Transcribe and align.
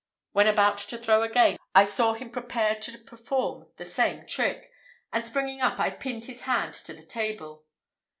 When 0.31 0.47
about 0.47 0.79
to 0.79 0.97
throw 0.97 1.21
again, 1.21 1.57
I 1.75 1.85
saw 1.85 2.13
him 2.13 2.31
prepare 2.31 2.73
to 2.73 2.97
perform 2.97 3.67
the 3.77 3.85
same 3.85 4.25
trick, 4.25 4.71
and 5.13 5.23
springing 5.23 5.61
up, 5.61 5.79
I 5.79 5.91
pinned 5.91 6.25
his 6.25 6.41
hand 6.41 6.73
to 6.85 6.95
the 6.95 7.05
table. 7.05 7.65